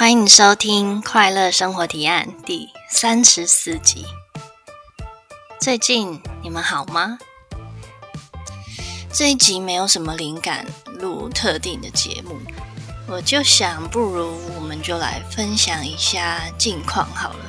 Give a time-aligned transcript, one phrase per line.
[0.00, 4.06] 欢迎收听《快乐生活提案》第三十四集。
[5.60, 7.18] 最近你们好吗？
[9.12, 12.38] 这一集没有什么灵感录特定的节目，
[13.06, 17.44] 我就想，不如我们就来分享一下近况好了。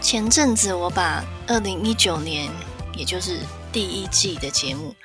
[0.00, 2.50] 前阵子我把二零一九年，
[2.96, 3.40] 也就是
[3.70, 4.96] 第一季的节目，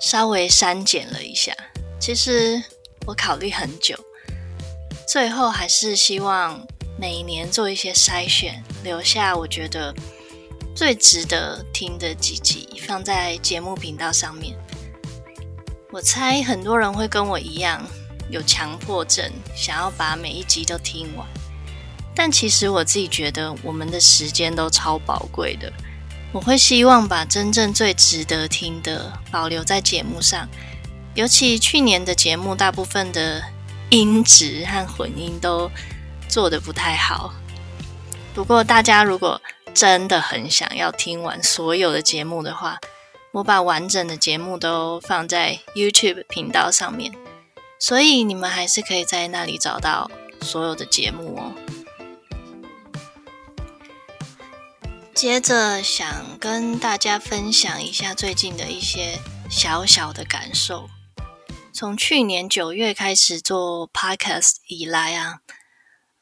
[0.00, 1.52] 稍微删减了一下。
[1.98, 2.62] 其实
[3.08, 4.05] 我考虑很久。
[5.06, 6.66] 最后还是希望
[6.98, 9.94] 每一年做一些筛选，留下我觉得
[10.74, 14.58] 最值得听的几集放在节目频道上面。
[15.92, 17.86] 我猜很多人会跟我一样
[18.28, 21.24] 有强迫症，想要把每一集都听完。
[22.12, 25.72] 但其实我自己觉得我们的时间都超宝贵的，
[26.32, 30.48] 我会希望把真正最值得听的保留在节目上。
[31.14, 33.55] 尤其去年的节目，大部分的。
[33.90, 35.70] 音质和混音都
[36.28, 37.32] 做的不太好，
[38.34, 39.40] 不过大家如果
[39.72, 42.80] 真的很想要听完所有的节目的话，
[43.32, 47.12] 我把完整的节目都放在 YouTube 频道上面，
[47.78, 51.52] 所以你们还是可以在那里找到所有的节目哦。
[55.14, 60.88] 接着想跟大家分享一下最近的一些小小的感受。
[61.76, 65.40] 从去年九月开始做 Podcast 以来啊，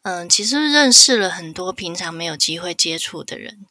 [0.03, 3.65] 嗯，其实认识了很多平常没有机会接触的人，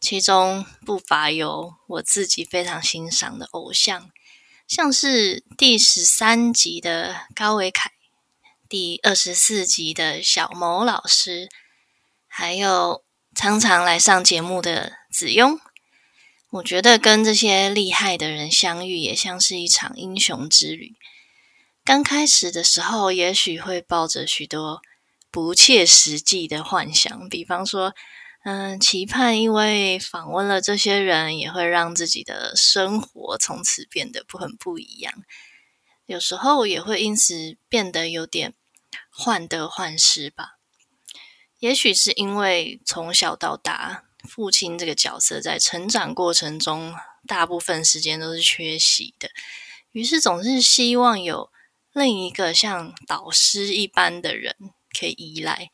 [0.00, 4.10] 其中不乏有我自己非常欣赏的偶像，
[4.66, 7.92] 像是第十三集的高维凯，
[8.68, 11.48] 第二十四集的小某老师，
[12.26, 13.04] 还有
[13.36, 15.60] 常常来上节目的子庸。
[16.50, 20.96] 我觉得跟这些厉害的人相遇，也像是一场英雄之旅。
[21.84, 24.82] 刚开始的时候，也许会抱着许多
[25.30, 27.94] 不切实际的幻想，比方说，
[28.42, 35.14] 嗯，期盼因为访问了这些人，也会让自己的生活从此变得不很不一样。
[36.06, 38.54] 有时候也会因此变得有点
[39.08, 40.58] 患得患失吧。
[41.60, 46.94] 也许是因为从小到大，父亲这个角色在成长过程中，
[47.26, 49.30] 大部分时间都是缺席的，
[49.92, 51.50] 于是总是希望有。
[51.92, 54.54] 另一个像导师一般的人
[54.96, 55.72] 可以依赖，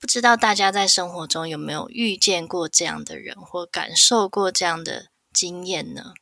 [0.00, 6.14] 不知道大家在生活中有没有遇见过这样的人，或感受过这样的经验呢？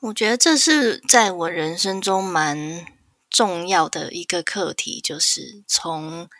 [0.00, 2.86] 我觉得这是在我人生中蛮
[3.28, 6.30] 重要的一个课题，就是从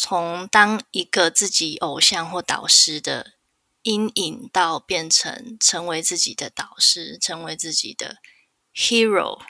[0.00, 3.34] 从当一个自己偶像或导师的。
[3.82, 8.18] 阴影到变成成为自己的导师，成为自己的
[8.74, 9.40] hero。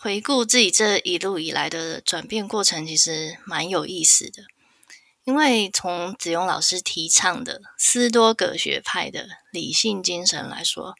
[0.00, 4.44] 回顾自己这一路以来的转变过程，其实蛮有意思的。
[5.24, 10.94] 因为从子庸老师提倡的斯多葛学派的理性精神来说，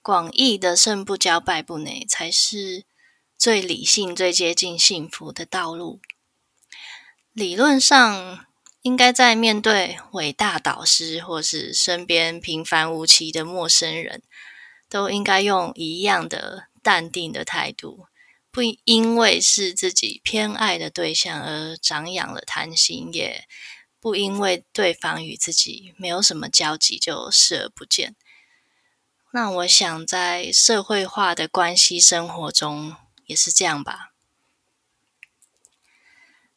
[0.00, 2.84] 广义的胜不骄败不馁才是
[3.36, 6.00] 最理性、最接近幸福的道路。
[7.34, 8.46] 理论上。
[8.84, 14.22] 应该在面对伟大导师或是身边平凡无奇的陌生人，
[14.90, 18.08] 都应该用一样的淡定的态度，
[18.50, 23.46] 不因为是自己偏爱的对象而长养了贪心，也
[23.98, 28.14] 不因为对方与自己没有什么交集就视而不见。
[29.32, 32.94] 那我想在社会化的关系生活中
[33.24, 34.13] 也是这样吧。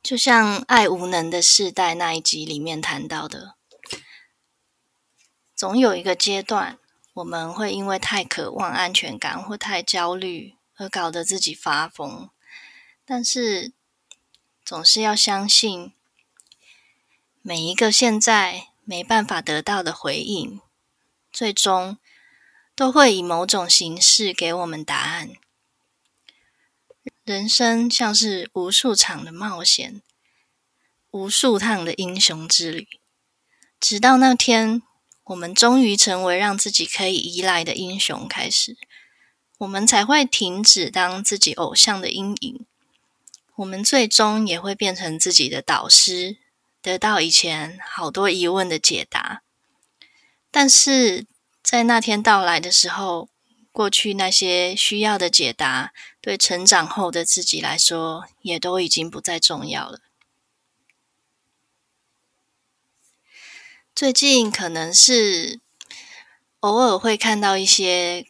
[0.07, 3.55] 就像《爱无能的世代》那一集里面谈到的，
[5.53, 6.79] 总有一个阶段，
[7.15, 12.29] 我们会因为太渴望安全感或太焦虑而搞得自己发疯。
[13.03, 13.73] 但是，
[14.63, 15.91] 总是要相信，
[17.41, 20.61] 每一个现在没办法得到的回应，
[21.33, 21.97] 最终
[22.73, 25.31] 都会以某种形式给我们答案。
[27.27, 30.01] 人生像是无数场的冒险，
[31.11, 32.87] 无数趟的英雄之旅，
[33.81, 34.81] 直到那天，
[35.25, 38.77] 我们终于成为让自己可以依赖的英雄开始，
[39.57, 42.65] 我们才会停止当自己偶像的阴影。
[43.57, 46.37] 我们最终也会变成自己的导师，
[46.81, 49.41] 得到以前好多疑问的解答。
[50.49, 51.25] 但是
[51.61, 53.27] 在那天到来的时候，
[53.77, 59.99] 过去那些需要的解答，对成长后的自己来说，也都已经不再重要了。
[63.93, 65.59] 最近可能是
[66.61, 68.25] 偶尔会看到一些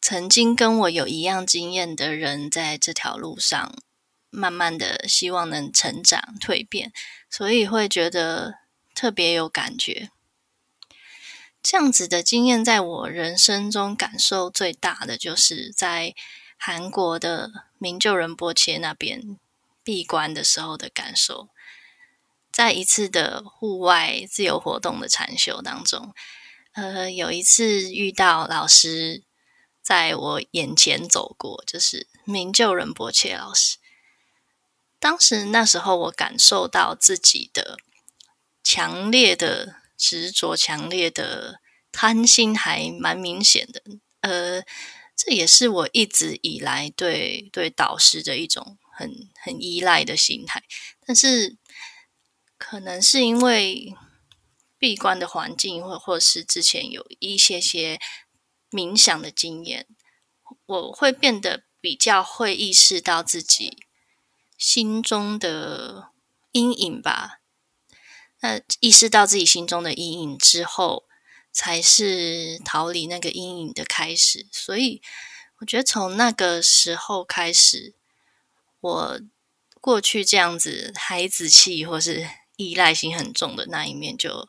[0.00, 3.74] 曾经跟我有一样经验的人，在这条路上
[4.30, 6.92] 慢慢的希望能成长蜕变，
[7.28, 8.60] 所以会觉得
[8.94, 10.10] 特别有感觉。
[11.62, 16.12] 这样子的经验，在我人生中感受最大的，就是在
[16.56, 19.38] 韩国的明就仁波切那边
[19.84, 21.50] 闭关的时候的感受。
[22.50, 26.12] 在一次的户外自由活动的禅修当中，
[26.72, 29.22] 呃，有一次遇到老师
[29.80, 33.78] 在我眼前走过，就是明就仁波切老师。
[34.98, 37.78] 当时那时候，我感受到自己的
[38.64, 39.81] 强烈的。
[40.02, 41.60] 执着、强烈的
[41.92, 43.80] 贪心还蛮明显的，
[44.22, 44.64] 呃，
[45.14, 50.64] 这也是我一直以来对对导师的一种很很依赖的心态。
[51.06, 51.56] 但是，
[52.58, 53.94] 可能是因为
[54.76, 58.00] 闭关的环境，或或是之前有一些些
[58.72, 59.86] 冥想的经验，
[60.66, 63.78] 我会变得比较会意识到自己
[64.58, 66.10] 心中的
[66.50, 67.41] 阴影吧。
[68.42, 71.04] 那意识到自己心中的阴影之后，
[71.52, 74.48] 才是逃离那个阴影的开始。
[74.50, 75.00] 所以，
[75.60, 77.94] 我觉得从那个时候开始，
[78.80, 79.20] 我
[79.80, 84.48] 过去这样子孩子气或是依赖心很重的那一面，就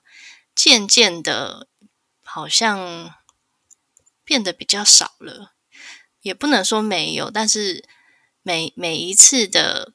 [0.55, 1.67] 渐渐的，
[2.23, 3.13] 好像
[4.23, 5.53] 变得比较少了。
[6.21, 7.87] 也不能说没有，但是
[8.41, 9.93] 每每一次的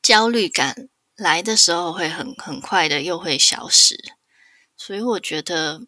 [0.00, 0.88] 焦虑感。
[1.20, 4.14] 来的时候会很很快的又会消失，
[4.74, 5.82] 所以我觉得，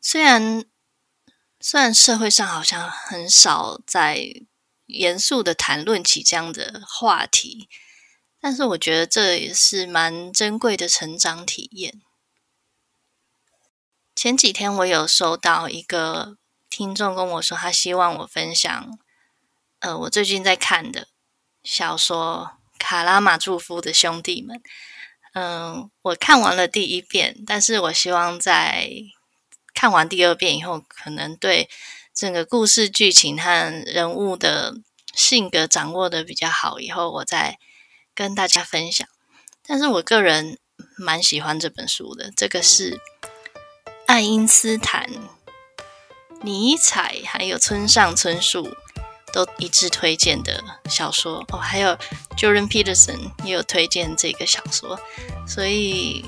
[0.00, 0.64] 虽然
[1.60, 4.26] 虽然社会上好像很少在
[4.86, 7.68] 严肃的谈论起这样的话题，
[8.40, 12.00] 但是我觉得这也是蛮珍贵的成长体验。
[14.16, 16.38] 前几天我有收到一个
[16.70, 18.98] 听众跟我说，他希望我分享，
[19.80, 21.08] 呃，我最近在看的
[21.62, 22.63] 小说。
[22.84, 24.60] 卡拉马祝夫的兄弟们，
[25.32, 28.90] 嗯，我看完了第一遍，但是我希望在
[29.72, 31.70] 看完第二遍以后，可能对
[32.14, 34.74] 整个故事剧情和人物的
[35.14, 37.58] 性格掌握的比较好，以后我再
[38.14, 39.08] 跟大家分享。
[39.66, 40.58] 但是我个人
[40.98, 43.00] 蛮喜欢这本书的，这个是
[44.06, 45.08] 爱因斯坦、
[46.42, 48.76] 尼采还有村上春树。
[49.34, 51.98] 都一致推荐的小说哦，还有
[52.36, 54.96] Jordan Peterson 也有推荐这个小说，
[55.44, 56.24] 所以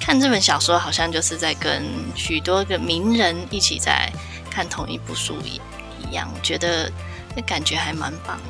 [0.00, 1.86] 看这本小说好像就是在跟
[2.16, 4.12] 许多个名人一起在
[4.50, 5.60] 看同一部书一
[6.02, 6.90] 一样，我觉得
[7.36, 8.40] 那感觉还蛮棒。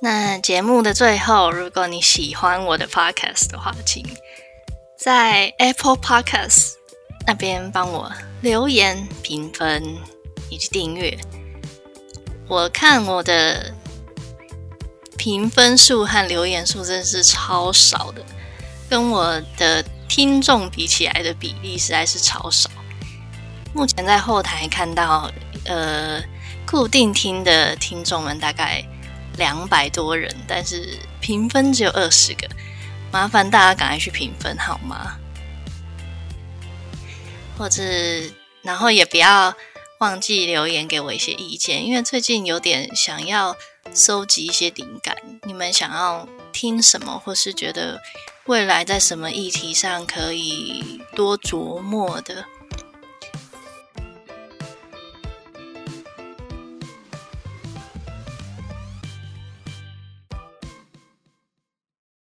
[0.00, 4.02] 那节目的最后，如果你喜欢我的 Podcast 的话，请
[4.98, 6.72] 在 Apple Podcast
[7.26, 8.10] 那边帮我。
[8.46, 9.82] 留言、评分
[10.48, 11.18] 以及订阅，
[12.46, 13.74] 我看我的
[15.18, 18.24] 评分数和留言数真的是超少的，
[18.88, 22.70] 跟我的听众比起来的比例实在是超少。
[23.74, 25.28] 目前在后台看到，
[25.64, 26.22] 呃，
[26.64, 28.80] 固定听的听众们大概
[29.38, 32.48] 两百多人，但是评分只有二十个，
[33.10, 35.18] 麻烦大家赶快去评分好吗？
[37.58, 37.82] 或者，
[38.62, 39.54] 然后也不要
[40.00, 43.56] 忘记留言给我一些意见，因为最近有点想要
[43.94, 45.16] 收集一些灵感。
[45.44, 48.00] 你们想要听什么，或是觉得
[48.44, 52.44] 未来在什么议题上可以多琢磨的，